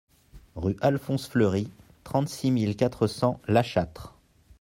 Rue 0.55 0.77
Alphonse 0.81 1.27
Fleury, 1.27 1.69
trente-six 2.03 2.49
mille 2.49 2.75
quatre 2.75 3.05
cents 3.05 3.39
La 3.47 3.61
Châtre 3.61 4.15